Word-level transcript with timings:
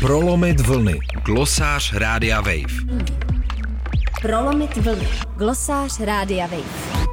Prolomit 0.00 0.60
vlny. 0.60 0.98
Glosář 1.24 1.92
Rádia 1.92 2.40
Wave. 2.40 3.02
Prolomit 4.22 4.76
vlny. 4.76 5.08
Glosář 5.36 6.00
Rádia 6.00 6.46
Wave. 6.46 7.06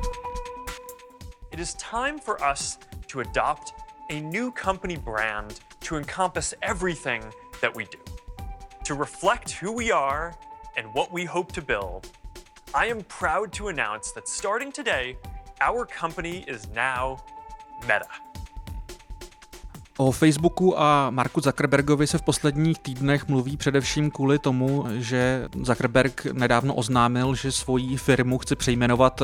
It 1.51 1.59
is 1.59 1.73
time 1.73 2.19
for 2.19 2.37
us 2.51 2.79
to 3.07 3.19
adopt 3.19 3.73
a 4.09 4.21
new 4.21 4.51
company 4.51 4.97
brand 4.97 5.59
to 5.79 5.97
encompass 5.97 6.53
everything 6.61 7.23
that 7.61 7.75
we 7.75 7.83
do. 7.83 7.99
To 8.83 8.95
reflect 8.95 9.51
who 9.61 9.71
we 9.77 9.91
are 9.91 10.31
and 10.77 10.87
what 10.93 11.11
we 11.13 11.25
hope 11.25 11.51
to 11.53 11.61
build, 11.61 12.07
I 12.75 12.91
am 12.91 13.03
proud 13.19 13.51
to 13.53 13.67
announce 13.67 14.11
that 14.13 14.27
starting 14.27 14.71
today, 14.71 15.17
our 15.61 15.85
company 15.85 16.45
is 16.47 16.67
now 16.75 17.17
Meta. 17.81 18.32
O 19.97 20.11
Facebooku 20.11 20.79
a 20.79 21.09
Marku 21.09 21.41
Zuckerbergovi 21.41 22.07
se 22.07 22.17
v 22.17 22.21
posledních 22.21 22.79
týdnech 22.79 23.27
mluví 23.27 23.57
především 23.57 24.11
kvůli 24.11 24.39
tomu, 24.39 24.85
že 24.91 25.47
Zuckerberg 25.63 26.25
nedávno 26.25 26.73
oznámil, 26.73 27.35
že 27.35 27.51
svoji 27.51 27.97
firmu 27.97 28.37
chce 28.37 28.55
přejmenovat 28.55 29.21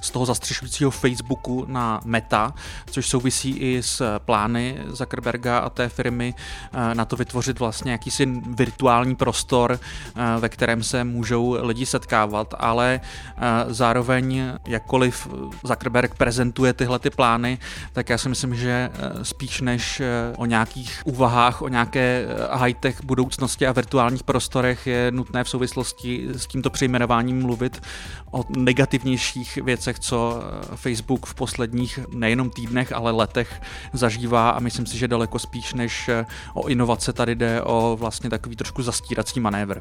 z 0.00 0.10
toho 0.10 0.26
zastřešujícího 0.26 0.90
Facebooku 0.90 1.64
na 1.68 2.00
Meta, 2.04 2.54
což 2.90 3.08
souvisí 3.08 3.50
i 3.50 3.82
s 3.82 4.18
plány 4.18 4.78
Zuckerberga 4.88 5.58
a 5.58 5.70
té 5.70 5.88
firmy 5.88 6.34
eh, 6.72 6.94
na 6.94 7.04
to 7.04 7.16
vytvořit 7.16 7.58
vlastně 7.58 7.92
jakýsi 7.92 8.26
virtuální 8.46 9.16
prostor, 9.16 9.80
eh, 9.80 10.40
ve 10.40 10.48
kterém 10.48 10.82
se 10.82 11.04
můžou 11.04 11.56
lidi 11.60 11.86
setkávat, 11.86 12.54
ale 12.58 13.00
eh, 13.00 13.40
zároveň 13.68 14.42
jakkoliv 14.66 15.28
Zuckerberg 15.64 16.14
prezentuje 16.14 16.72
tyhle 16.72 16.98
ty 16.98 17.10
plány, 17.10 17.58
tak 17.92 18.08
já 18.08 18.18
si 18.18 18.28
myslím, 18.28 18.54
že 18.54 18.90
spíš 19.22 19.60
než 19.60 20.02
o 20.36 20.46
nějakých 20.46 21.02
úvahách, 21.04 21.62
o 21.62 21.68
nějaké 21.68 22.26
eh, 22.28 22.56
high-tech 22.56 23.04
budoucnosti 23.04 23.66
a 23.66 23.72
virtuálních 23.72 24.22
prostorech 24.22 24.86
je 24.86 25.10
nutné 25.10 25.44
v 25.44 25.48
souvislosti 25.48 26.28
s 26.32 26.46
tímto 26.46 26.70
přejmenováním 26.70 27.42
mluvit 27.42 27.82
o 28.30 28.44
negativnějších 28.56 29.56
věcech, 29.56 29.98
co 29.98 30.42
eh, 30.42 30.76
Facebook 30.76 31.26
v 31.26 31.34
posledních 31.34 31.98
nejenom 32.12 32.50
týdnech, 32.50 32.92
ale 32.92 33.12
letech 33.12 33.62
zažívá 33.92 34.50
a 34.50 34.60
myslím 34.60 34.86
si, 34.86 34.98
že 34.98 35.08
daleko 35.08 35.38
spíš 35.38 35.74
než 35.74 36.08
eh, 36.08 36.26
o 36.54 36.68
inovace 36.68 37.12
tady 37.12 37.34
jde 37.34 37.62
o 37.62 37.96
vlastně 38.00 38.30
takový 38.30 38.56
trošku 38.56 38.82
zastírací 38.82 39.40
manévr. 39.40 39.80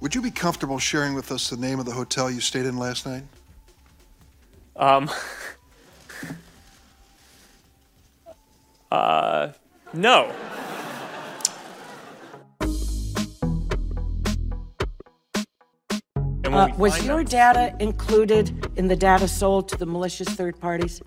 Would 0.00 0.14
you 0.14 0.22
be 0.22 0.30
comfortable 0.30 0.80
sharing 0.80 1.16
with 1.16 1.30
us 1.30 1.50
the 1.50 1.56
name 1.56 1.76
of 1.76 1.86
the 1.86 1.94
hotel 1.94 2.28
you 2.28 2.40
stayed 2.40 2.66
in 2.66 2.78
last 2.78 3.06
night? 3.06 3.24
Um, 4.74 5.08
Uh, 8.94 9.52
no. 9.92 10.30
Uh, 16.44 16.68
was 16.78 17.04
your 17.04 17.24
data 17.24 17.74
included 17.80 18.68
in 18.76 18.86
the 18.86 18.94
data 18.94 19.26
sold 19.26 19.68
to 19.68 19.76
the 19.76 19.84
malicious 19.84 20.28
third 20.28 20.60
parties? 20.60 21.02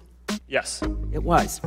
Yes. 0.49 0.83
It 1.13 1.23
was. 1.23 1.61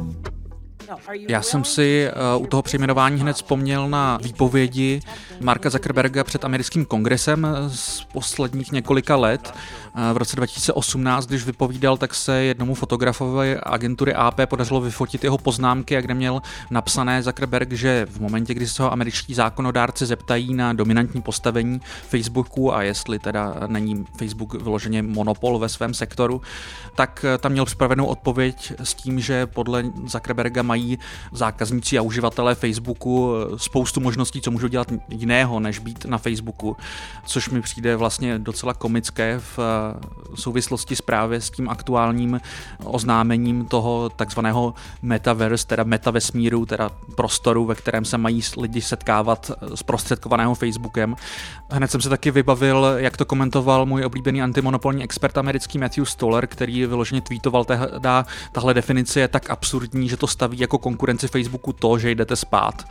Já 1.28 1.42
jsem 1.42 1.64
si 1.64 2.08
uh, 2.36 2.42
u 2.42 2.46
toho 2.46 2.62
přejmenování 2.62 3.20
hned 3.20 3.32
vzpomněl 3.32 3.88
na 3.88 4.18
výpovědi 4.22 5.00
Marka 5.40 5.70
Zuckerberga 5.70 6.24
před 6.24 6.44
americkým 6.44 6.84
kongresem 6.84 7.46
z 7.68 8.04
posledních 8.12 8.72
několika 8.72 9.16
let. 9.16 9.54
Uh, 9.96 10.02
v 10.12 10.16
roce 10.16 10.36
2018, 10.36 11.26
když 11.26 11.44
vypovídal, 11.44 11.96
tak 11.96 12.14
se 12.14 12.42
jednomu 12.42 12.74
fotografovi 12.74 13.56
agentury 13.62 14.14
AP 14.14 14.40
podařilo 14.46 14.80
vyfotit 14.80 15.24
jeho 15.24 15.38
poznámky, 15.38 16.02
kde 16.02 16.14
měl 16.14 16.42
napsané 16.70 17.22
Zuckerberg, 17.22 17.72
že 17.72 18.06
v 18.10 18.20
momentě, 18.20 18.54
kdy 18.54 18.68
se 18.68 18.82
ho 18.82 18.92
američtí 18.92 19.34
zákonodárci 19.34 20.06
zeptají 20.06 20.54
na 20.54 20.72
dominantní 20.72 21.22
postavení 21.22 21.80
Facebooku 22.08 22.74
a 22.74 22.82
jestli 22.82 23.18
teda 23.18 23.54
není 23.66 24.06
Facebook 24.18 24.54
vyloženě 24.54 25.02
monopol 25.02 25.58
ve 25.58 25.68
svém 25.68 25.94
sektoru, 25.94 26.42
tak 26.94 27.24
tam 27.40 27.52
měl 27.52 27.64
připravenou 27.64 28.06
odpověď 28.06 28.72
s 28.82 28.94
tím, 28.94 29.20
že 29.20 29.46
podle 29.46 29.84
Zuckerberga 30.06 30.62
mají 30.62 30.79
zákazníci 31.32 31.98
a 31.98 32.02
uživatelé 32.02 32.54
Facebooku 32.54 33.32
eh, 33.34 33.58
spoustu 33.58 34.00
možností, 34.00 34.40
co 34.40 34.50
můžou 34.50 34.68
dělat 34.68 34.88
jiného, 35.08 35.60
než 35.60 35.78
být 35.78 36.04
na 36.04 36.18
Facebooku, 36.18 36.76
což 37.26 37.48
mi 37.48 37.62
přijde 37.62 37.96
vlastně 37.96 38.38
docela 38.38 38.74
komické 38.74 39.38
v 39.38 39.58
eh, 39.58 40.36
souvislosti 40.36 40.96
s 40.96 41.00
právě 41.00 41.40
s 41.40 41.50
tím 41.50 41.68
aktuálním 41.68 42.40
oznámením 42.84 43.66
toho 43.66 44.08
takzvaného 44.08 44.74
metaverse, 45.02 45.66
teda 45.66 45.84
metavesmíru, 45.84 46.66
teda 46.66 46.90
prostoru, 47.16 47.64
ve 47.64 47.74
kterém 47.74 48.04
se 48.04 48.18
mají 48.18 48.40
lidi 48.56 48.80
setkávat 48.80 49.50
eh, 49.50 49.76
s 49.76 49.82
prostředkovaného 49.82 50.54
Facebookem. 50.54 51.16
Hned 51.70 51.90
jsem 51.90 52.00
se 52.00 52.08
taky 52.08 52.30
vybavil, 52.30 52.86
jak 52.96 53.16
to 53.16 53.24
komentoval 53.24 53.86
můj 53.86 54.04
oblíbený 54.04 54.42
antimonopolní 54.42 55.04
expert 55.04 55.38
americký 55.38 55.78
Matthew 55.78 56.04
Stoller, 56.04 56.46
který 56.46 56.86
vyloženě 56.86 57.20
tweetoval, 57.20 57.64
tehda, 57.64 58.26
tahle 58.52 58.74
definice 58.74 59.20
je 59.20 59.28
tak 59.28 59.50
absurdní, 59.50 60.08
že 60.08 60.16
to 60.16 60.26
staví 60.26 60.58
jako 60.58 60.69
konkurenci 60.78 61.28
Facebooku 61.28 61.72
to, 61.72 61.98
že 61.98 62.10
jdete 62.10 62.36
spát 62.36 62.84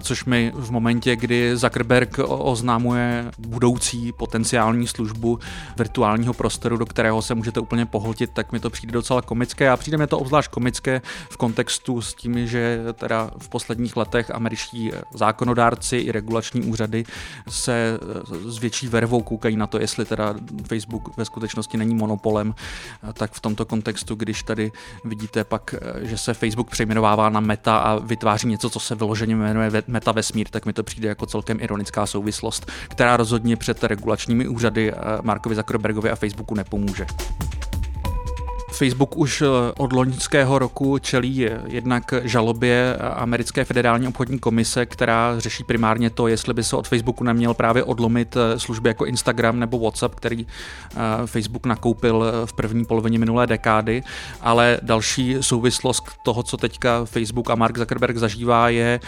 což 0.00 0.24
mi 0.24 0.52
v 0.54 0.70
momentě, 0.70 1.16
kdy 1.16 1.56
Zuckerberg 1.56 2.18
oznámuje 2.26 3.30
budoucí 3.38 4.12
potenciální 4.12 4.86
službu 4.86 5.38
virtuálního 5.78 6.34
prostoru, 6.34 6.76
do 6.76 6.86
kterého 6.86 7.22
se 7.22 7.34
můžete 7.34 7.60
úplně 7.60 7.86
pohltit, 7.86 8.30
tak 8.32 8.52
mi 8.52 8.60
to 8.60 8.70
přijde 8.70 8.92
docela 8.92 9.22
komické. 9.22 9.70
A 9.70 9.76
přijde 9.76 9.98
mi 9.98 10.06
to 10.06 10.18
obzvlášť 10.18 10.50
komické 10.50 11.02
v 11.30 11.36
kontextu 11.36 12.02
s 12.02 12.14
tím, 12.14 12.46
že 12.46 12.80
teda 12.94 13.30
v 13.38 13.48
posledních 13.48 13.96
letech 13.96 14.30
američtí 14.30 14.92
zákonodárci 15.14 15.96
i 15.96 16.12
regulační 16.12 16.62
úřady 16.62 17.04
se 17.48 17.98
s 18.46 18.58
větší 18.58 18.88
vervou 18.88 19.22
koukají 19.22 19.56
na 19.56 19.66
to, 19.66 19.80
jestli 19.80 20.04
teda 20.04 20.34
Facebook 20.68 21.16
ve 21.16 21.24
skutečnosti 21.24 21.76
není 21.76 21.94
monopolem, 21.94 22.54
tak 23.12 23.32
v 23.32 23.40
tomto 23.40 23.64
kontextu, 23.64 24.14
když 24.14 24.42
tady 24.42 24.72
vidíte 25.04 25.44
pak, 25.44 25.74
že 26.02 26.18
se 26.18 26.34
Facebook 26.34 26.70
přejmenovává 26.70 27.28
na 27.28 27.40
Meta 27.40 27.76
a 27.76 27.98
vytváří 27.98 28.48
něco, 28.48 28.70
co 28.70 28.80
se 28.80 28.94
vyloženě 28.94 29.36
jmenuje 29.36 29.69
metavesmír, 29.86 30.48
tak 30.48 30.66
mi 30.66 30.72
to 30.72 30.82
přijde 30.82 31.08
jako 31.08 31.26
celkem 31.26 31.58
ironická 31.60 32.06
souvislost, 32.06 32.70
která 32.88 33.16
rozhodně 33.16 33.56
před 33.56 33.84
regulačními 33.84 34.48
úřady 34.48 34.92
eh, 34.92 34.96
Markovi 35.22 35.54
Zuckerbergovi 35.54 36.10
a 36.10 36.16
Facebooku 36.16 36.54
nepomůže. 36.54 37.06
Facebook 38.72 39.16
už 39.16 39.42
eh, 39.42 39.46
od 39.78 39.92
loňského 39.92 40.58
roku 40.58 40.98
čelí 40.98 41.48
jednak 41.66 42.14
žalobě 42.22 42.96
americké 42.96 43.64
federální 43.64 44.08
obchodní 44.08 44.38
komise, 44.38 44.86
která 44.86 45.40
řeší 45.40 45.64
primárně 45.64 46.10
to, 46.10 46.28
jestli 46.28 46.54
by 46.54 46.64
se 46.64 46.76
od 46.76 46.88
Facebooku 46.88 47.24
neměl 47.24 47.54
právě 47.54 47.84
odlomit 47.84 48.36
eh, 48.36 48.58
služby 48.58 48.88
jako 48.88 49.06
Instagram 49.06 49.58
nebo 49.58 49.78
WhatsApp, 49.78 50.14
který 50.14 50.46
eh, 50.46 50.96
Facebook 51.26 51.66
nakoupil 51.66 52.24
v 52.44 52.52
první 52.52 52.84
polovině 52.84 53.18
minulé 53.18 53.46
dekády, 53.46 54.02
ale 54.40 54.78
další 54.82 55.36
souvislost 55.40 56.04
toho, 56.22 56.42
co 56.42 56.56
teďka 56.56 57.04
Facebook 57.04 57.50
a 57.50 57.54
Mark 57.54 57.78
Zuckerberg 57.78 58.16
zažívá, 58.16 58.68
je 58.68 59.00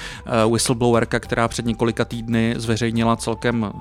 whistleblowerka, 0.50 1.20
která 1.20 1.48
před 1.48 1.66
několika 1.66 2.04
týdny 2.04 2.54
zveřejnila 2.56 3.16
celkem 3.16 3.72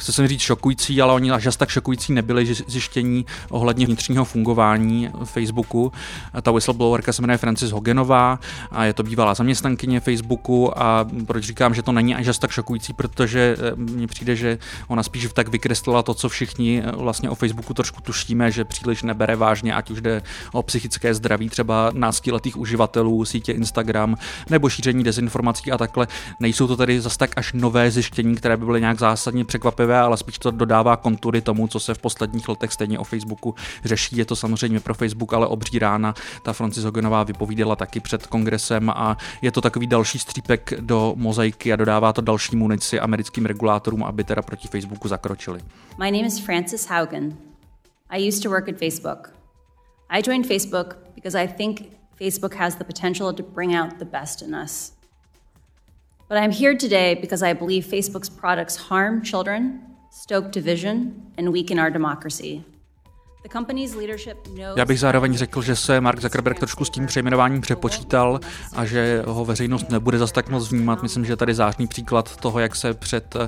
chce 0.00 0.12
jsem 0.12 0.28
říct 0.28 0.40
šokující, 0.40 1.02
ale 1.02 1.12
oni 1.12 1.30
až 1.30 1.56
tak 1.56 1.68
šokující 1.68 2.12
nebyly 2.12 2.54
zjištění 2.54 3.26
ohledně 3.50 3.86
vnitřního 3.86 4.24
fungování 4.24 5.09
Facebooku. 5.24 5.92
Ta 6.42 6.50
whistleblowerka 6.50 7.12
se 7.12 7.22
jmenuje 7.22 7.38
Francis 7.38 7.70
Hogenová 7.70 8.38
a 8.70 8.84
je 8.84 8.92
to 8.92 9.02
bývalá 9.02 9.34
zaměstnankyně 9.34 10.00
Facebooku 10.00 10.78
a 10.78 11.06
proč 11.26 11.44
říkám, 11.44 11.74
že 11.74 11.82
to 11.82 11.92
není 11.92 12.14
až 12.14 12.38
tak 12.38 12.50
šokující, 12.50 12.92
protože 12.92 13.56
eh, 13.58 13.72
mně 13.76 14.06
přijde, 14.06 14.36
že 14.36 14.58
ona 14.88 15.02
spíš 15.02 15.28
tak 15.34 15.48
vykreslila 15.48 16.02
to, 16.02 16.14
co 16.14 16.28
všichni 16.28 16.82
eh, 16.84 16.92
vlastně 16.96 17.30
o 17.30 17.34
Facebooku 17.34 17.74
trošku 17.74 18.00
tušíme, 18.00 18.50
že 18.50 18.64
příliš 18.64 19.02
nebere 19.02 19.36
vážně, 19.36 19.74
ať 19.74 19.90
už 19.90 20.00
jde 20.00 20.22
o 20.52 20.62
psychické 20.62 21.14
zdraví 21.14 21.48
třeba 21.48 21.90
náctiletých 21.94 22.56
uživatelů 22.56 23.24
sítě 23.24 23.52
Instagram 23.52 24.16
nebo 24.50 24.68
šíření 24.68 25.04
dezinformací 25.04 25.72
a 25.72 25.78
takhle. 25.78 26.06
Nejsou 26.40 26.66
to 26.66 26.76
tedy 26.76 27.00
zase 27.00 27.18
tak 27.18 27.30
až 27.36 27.52
nové 27.52 27.90
zjištění, 27.90 28.36
které 28.36 28.56
by 28.56 28.64
byly 28.64 28.80
nějak 28.80 28.98
zásadně 28.98 29.44
překvapivé, 29.44 29.98
ale 29.98 30.16
spíš 30.16 30.38
to 30.38 30.50
dodává 30.50 30.96
kontury 30.96 31.40
tomu, 31.40 31.68
co 31.68 31.80
se 31.80 31.94
v 31.94 31.98
posledních 31.98 32.48
letech 32.48 32.72
stejně 32.72 32.98
o 32.98 33.04
Facebooku 33.04 33.54
řeší. 33.84 34.16
Je 34.16 34.24
to 34.24 34.36
samozřejmě 34.36 34.80
pro 34.80 34.94
Facebook, 35.00 35.32
ale 35.32 35.46
obří 35.46 35.78
rána. 35.78 36.14
Ta 36.44 36.52
Francis 36.52 36.84
Hoganová 36.84 37.22
vypovídala 37.22 37.76
taky 37.76 38.00
před 38.00 38.26
kongresem 38.26 38.90
a 38.90 39.16
je 39.42 39.52
to 39.52 39.60
takový 39.60 39.86
další 39.86 40.18
střípek 40.18 40.72
do 40.80 41.12
mozaiky 41.16 41.72
a 41.72 41.76
dodává 41.76 42.12
to 42.12 42.20
další 42.20 42.56
munici 42.56 43.00
americkým 43.00 43.46
regulátorům, 43.46 44.04
aby 44.04 44.24
teda 44.24 44.42
proti 44.42 44.68
Facebooku 44.68 45.08
zakročili. 45.08 45.60
My 45.98 46.10
name 46.10 46.26
is 46.26 46.38
Francis 46.38 46.86
Haugen. 46.86 47.36
I 48.10 48.28
used 48.28 48.42
to 48.42 48.50
work 48.50 48.68
at 48.68 48.76
Facebook. 48.78 49.32
I 50.10 50.22
joined 50.22 50.46
Facebook 50.46 50.96
because 51.14 51.44
I 51.44 51.46
think 51.46 51.82
Facebook 52.20 52.54
has 52.54 52.74
the 52.74 52.84
potential 52.84 53.32
to 53.32 53.42
bring 53.42 53.76
out 53.76 53.98
the 53.98 54.04
best 54.04 54.42
in 54.42 54.54
us. 54.54 54.92
But 56.28 56.38
I'm 56.38 56.52
here 56.52 56.76
today 56.76 57.14
because 57.14 57.42
I 57.42 57.54
believe 57.54 57.86
Facebook's 57.86 58.28
products 58.28 58.76
harm 58.76 59.22
children, 59.22 59.80
stoke 60.10 60.52
division, 60.52 61.32
and 61.38 61.52
weaken 61.52 61.78
our 61.78 61.90
democracy. 61.90 62.64
Já 64.76 64.84
bych 64.84 65.00
zároveň 65.00 65.36
řekl, 65.36 65.62
že 65.62 65.76
se 65.76 66.00
Mark 66.00 66.20
Zuckerberg 66.20 66.58
trošku 66.58 66.84
s 66.84 66.90
tím 66.90 67.06
přejmenováním 67.06 67.60
přepočítal 67.60 68.40
a 68.76 68.84
že 68.84 69.22
ho 69.26 69.44
veřejnost 69.44 69.90
nebude 69.90 70.18
zas 70.18 70.32
tak 70.32 70.48
moc 70.48 70.70
vnímat. 70.70 71.02
Myslím, 71.02 71.24
že 71.24 71.36
tady 71.36 71.54
zářný 71.54 71.86
příklad 71.86 72.36
toho, 72.36 72.58
jak 72.58 72.76
se 72.76 72.94
před 72.94 73.36
uh, 73.36 73.46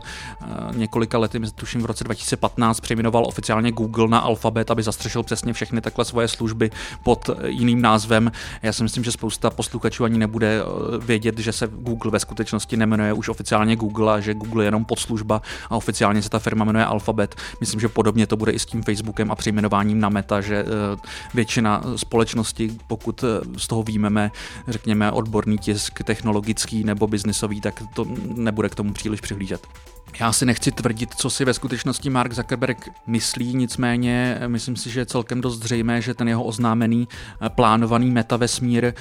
několika 0.77 1.19
lety, 1.19 1.41
tuším 1.55 1.83
v 1.83 1.87
roce 1.87 2.05
2015, 2.05 2.81
přejmenoval 2.81 3.27
oficiálně 3.27 3.73
Google 3.73 4.09
na 4.09 4.19
Alphabet, 4.19 4.71
aby 4.71 4.83
zastřešil 4.83 5.23
přesně 5.23 5.53
všechny 5.53 5.81
takhle 5.81 6.05
svoje 6.05 6.29
služby 6.29 6.71
pod 7.03 7.31
jiným 7.47 7.83
názvem. 7.83 8.33
Já 8.63 8.73
si 8.73 8.83
myslím, 8.83 9.05
že 9.05 9.13
spousta 9.13 9.51
posluchačů 9.51 10.05
ani 10.05 10.19
nebude 10.19 10.61
eh, 10.61 10.99
vědět, 10.99 11.39
že 11.39 11.53
se 11.53 11.69
Google 11.73 12.11
ve 12.11 12.21
skutečnosti 12.21 12.77
nemenuje 12.77 13.13
už 13.13 13.29
oficiálně 13.29 13.77
Google 13.77 14.15
a 14.15 14.21
že 14.21 14.35
Google 14.35 14.65
je 14.65 14.67
jenom 14.67 14.85
podslužba 14.85 15.43
a 15.71 15.77
oficiálně 15.77 16.23
se 16.23 16.31
ta 16.31 16.39
firma 16.39 16.65
jmenuje 16.65 16.85
Alphabet. 16.85 17.35
Myslím, 17.61 17.81
že 17.81 17.89
podobně 17.89 18.27
to 18.27 18.37
bude 18.37 18.53
i 18.53 18.59
s 18.59 18.67
tím 18.67 18.83
Facebookem 18.83 19.31
a 19.31 19.35
přejmenováním 19.35 19.82
přejmenováním 19.83 20.01
na 20.01 20.09
meta, 20.09 20.41
že 20.41 20.65
eh, 20.65 20.97
většina 21.35 21.83
společnosti, 21.97 22.71
pokud 22.87 23.25
eh, 23.25 23.59
z 23.59 23.67
toho 23.67 23.83
výjmeme, 23.83 24.31
řekněme, 24.69 25.13
odborný 25.13 25.59
tisk, 25.59 26.03
technologický 26.05 26.85
nebo 26.85 27.07
biznisový, 27.07 27.61
tak 27.61 27.83
to 27.95 28.07
nebude 28.37 28.69
k 28.69 28.75
tomu 28.75 28.93
příliš 28.93 29.21
přihlížet. 29.21 29.67
Já 30.21 30.33
si 30.33 30.47
nechci 30.47 30.73
tvrdit, 30.73 31.15
co 31.15 31.31
si 31.31 31.45
ve 31.45 31.55
skutečnosti 31.55 32.11
Mark 32.11 32.33
Zuckerberg 32.33 32.89
myslí, 33.07 33.55
nicméně 33.55 34.39
eh, 34.41 34.49
myslím 34.49 34.77
si, 34.77 34.91
že 34.91 35.01
je 35.01 35.07
celkem 35.07 35.41
dost 35.41 35.59
zřejmé, 35.59 36.03
že 36.03 36.15
ten 36.15 36.29
jeho 36.29 36.45
oznámený 36.45 37.09
plánovaný 37.49 38.11
metavesmír 38.11 38.93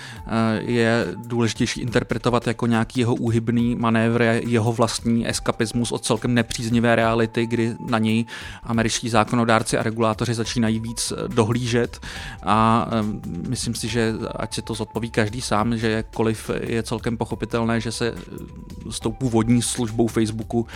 je 0.60 1.08
důležitější 1.16 1.82
interpretovat 1.82 2.48
jako 2.48 2.68
nějaký 2.68 3.00
jeho 3.00 3.16
úhybný 3.16 3.76
manévr, 3.76 4.22
jeho 4.46 4.74
vlastní 4.74 5.28
eskapismus 5.28 5.92
od 5.92 6.06
celkem 6.06 6.34
nepříznivé 6.34 6.96
reality, 6.96 7.46
kdy 7.46 7.76
na 7.90 8.00
něj 8.00 8.26
američtí 8.64 9.10
zákonodárci 9.10 9.78
a 9.78 9.84
regulátoři 9.84 10.34
začínají 10.34 10.80
víc 10.80 11.14
eh, 11.18 11.28
dohlížet. 11.28 12.00
A 12.44 12.90
eh, 12.92 13.04
myslím 13.50 13.76
si, 13.76 13.88
že 13.88 14.14
ať 14.36 14.54
si 14.54 14.62
to 14.62 14.74
zodpoví 14.74 15.12
každý 15.12 15.42
sám, 15.42 15.78
že 15.78 15.92
jakkoliv 15.92 16.52
je 16.62 16.84
celkem 16.84 17.18
pochopitelné, 17.18 17.80
že 17.80 17.92
se 17.92 18.14
eh, 18.18 18.92
s 18.92 19.00
tou 19.00 19.12
původní 19.12 19.62
službou 19.62 20.08
Facebooku, 20.08 20.68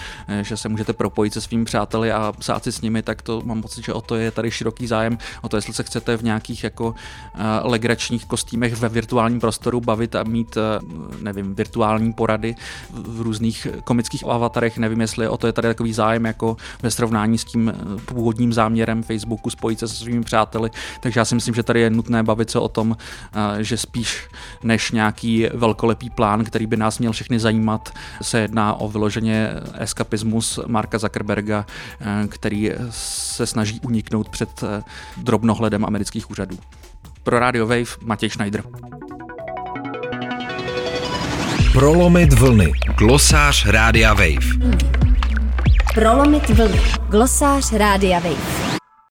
že 0.42 0.58
se 0.58 0.70
můžete 0.70 0.94
propojit 0.94 1.34
se 1.34 1.42
svými 1.42 1.66
přáteli 1.66 2.12
a 2.12 2.34
psát 2.40 2.64
si 2.64 2.72
s 2.72 2.82
nimi, 2.82 3.02
tak 3.02 3.22
to 3.22 3.42
mám 3.46 3.62
pocit, 3.62 3.86
že 3.86 3.94
o 3.94 4.02
to 4.02 4.16
je 4.16 4.32
tady 4.32 4.52
široký 4.52 4.88
zájem, 4.88 5.18
o 5.42 5.50
to, 5.50 5.58
jestli 5.58 5.74
se 5.74 5.84
chcete 5.84 6.18
v 6.18 6.24
nějakých 6.24 6.64
jako 6.64 6.96
legračních 7.62 8.26
kostýmech 8.26 8.76
ve 8.76 8.90
virtuálním 8.90 9.40
prostoru 9.40 9.82
bavit 9.82 10.16
a 10.16 10.24
mít, 10.24 10.58
nevím, 11.22 11.56
virtuální 11.56 12.14
porady 12.14 12.56
v 12.90 13.22
různých 13.22 13.68
komických 13.84 14.24
avatarech, 14.28 14.78
nevím, 14.78 15.02
jestli 15.02 15.28
o 15.28 15.38
to 15.38 15.48
je 15.48 15.54
tady 15.54 15.68
takový 15.68 15.94
zájem 15.94 16.26
jako 16.26 16.58
ve 16.84 16.92
srovnání 16.92 17.38
s 17.38 17.46
tím 17.46 17.74
původním 18.06 18.54
záměrem 18.54 19.04
Facebooku 19.04 19.50
spojit 19.50 19.80
se 19.80 19.88
se 19.88 19.96
svými 19.96 20.24
přáteli, 20.24 20.70
takže 21.00 21.20
já 21.20 21.26
si 21.26 21.36
myslím, 21.36 21.56
že 21.56 21.64
tady 21.64 21.82
je 21.82 21.90
nutné 21.90 22.24
bavit 22.24 22.50
se 22.50 22.60
o 22.60 22.68
tom, 22.68 22.98
eh, 23.34 23.64
že 23.64 23.78
spíš 23.78 24.28
než 24.64 24.92
nějaký 24.92 25.48
velkolepý 25.54 26.10
plán, 26.10 26.44
který 26.44 26.66
by 26.66 26.78
nás 26.78 27.00
měl 27.00 27.12
všechny 27.12 27.40
zajímat, 27.40 27.90
se 28.22 28.40
jedná 28.40 28.74
o 28.74 28.90
vyloženě 28.90 29.50
eskapismus 30.16 30.60
Marka 30.68 30.98
Zuckerberga, 30.98 31.66
eh, 32.02 32.28
který 32.28 32.72
se 32.90 33.46
snaží 33.46 33.80
uniknout 33.84 34.30
před 34.30 34.64
eh, 34.64 34.84
drobnohledem 35.18 35.86
amerických 35.86 36.32
úřadů. 36.32 36.58
Pro 37.24 37.40
Radio 37.40 37.68
Wave 37.68 37.98
Matěj 38.02 38.30
Schneider. 38.30 38.64
Prolomit 41.74 42.34
vlny. 42.34 42.72
Glosář 42.98 43.66
Rádia 43.66 44.14
Wave. 44.14 44.76
Prolomit 45.94 46.50
vlny. 46.50 46.82
Glosář 47.10 47.74
Rádia 47.74 48.20
Wave. 48.20 48.65